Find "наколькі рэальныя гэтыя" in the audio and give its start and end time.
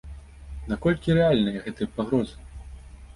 0.71-1.91